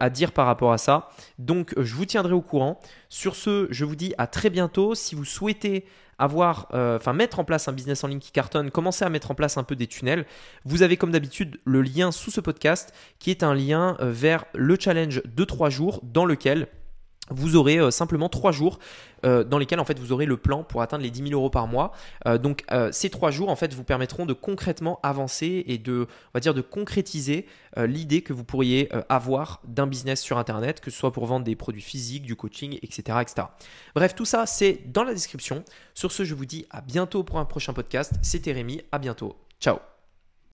à 0.00 0.10
dire 0.10 0.32
par 0.32 0.46
rapport 0.46 0.72
à 0.72 0.78
ça. 0.78 1.10
Donc, 1.38 1.74
je 1.76 1.94
vous 1.94 2.06
tiendrai 2.06 2.32
au 2.32 2.40
courant. 2.40 2.80
Sur 3.08 3.36
ce, 3.36 3.68
je 3.70 3.84
vous 3.84 3.94
dis 3.94 4.14
à 4.18 4.26
très 4.26 4.50
bientôt. 4.50 4.94
Si 4.94 5.14
vous 5.14 5.24
souhaitez 5.24 5.84
avoir, 6.18 6.68
euh, 6.72 6.96
enfin 6.96 7.12
mettre 7.12 7.38
en 7.38 7.44
place 7.44 7.68
un 7.68 7.72
business 7.72 8.02
en 8.04 8.08
ligne 8.08 8.20
qui 8.20 8.32
cartonne, 8.32 8.70
commencer 8.70 9.04
à 9.04 9.10
mettre 9.10 9.30
en 9.30 9.34
place 9.34 9.56
un 9.56 9.64
peu 9.64 9.76
des 9.76 9.86
tunnels, 9.86 10.26
vous 10.64 10.82
avez 10.82 10.96
comme 10.96 11.10
d'habitude 11.10 11.60
le 11.64 11.82
lien 11.82 12.12
sous 12.12 12.30
ce 12.30 12.40
podcast 12.40 12.94
qui 13.18 13.30
est 13.30 13.42
un 13.42 13.54
lien 13.54 13.96
euh, 14.00 14.10
vers 14.10 14.44
le 14.54 14.76
challenge 14.78 15.22
de 15.24 15.44
3 15.44 15.70
jours 15.70 16.00
dans 16.02 16.24
lequel 16.24 16.68
vous 17.30 17.56
aurez 17.56 17.78
euh, 17.78 17.90
simplement 17.90 18.28
trois 18.28 18.52
jours 18.52 18.78
euh, 19.24 19.44
dans 19.44 19.58
lesquels 19.58 19.80
en 19.80 19.84
fait 19.84 19.98
vous 19.98 20.12
aurez 20.12 20.26
le 20.26 20.36
plan 20.36 20.62
pour 20.62 20.82
atteindre 20.82 21.02
les 21.02 21.10
10 21.10 21.28
000 21.28 21.32
euros 21.32 21.50
par 21.50 21.66
mois. 21.66 21.92
Euh, 22.26 22.38
donc 22.38 22.64
ces 22.92 23.10
trois 23.10 23.30
jours 23.30 23.48
en 23.48 23.56
fait 23.56 23.74
vous 23.74 23.84
permettront 23.84 24.26
de 24.26 24.32
concrètement 24.32 25.00
avancer 25.02 25.64
et 25.66 25.78
de 25.78 26.06
on 26.34 26.38
dire 26.38 26.54
de 26.54 26.60
concrétiser 26.60 27.46
l'idée 27.76 28.22
que 28.22 28.32
vous 28.32 28.44
pourriez 28.44 28.88
avoir 29.08 29.60
d'un 29.64 29.86
business 29.86 30.20
sur 30.20 30.38
internet, 30.38 30.80
que 30.80 30.90
ce 30.90 30.98
soit 30.98 31.12
pour 31.12 31.26
vendre 31.26 31.44
des 31.44 31.56
produits 31.56 31.82
physiques, 31.82 32.24
du 32.24 32.36
coaching, 32.36 32.78
etc., 32.82 33.18
etc. 33.20 33.48
Bref, 33.94 34.14
tout 34.14 34.24
ça 34.24 34.46
c'est 34.46 34.80
dans 34.86 35.04
la 35.04 35.12
description. 35.14 35.64
Sur 35.94 36.12
ce, 36.12 36.24
je 36.24 36.34
vous 36.34 36.46
dis 36.46 36.66
à 36.70 36.80
bientôt 36.80 37.22
pour 37.22 37.38
un 37.38 37.44
prochain 37.44 37.72
podcast. 37.72 38.12
C'était 38.22 38.52
Rémi, 38.52 38.82
à 38.92 38.98
bientôt. 38.98 39.36
Ciao 39.60 39.78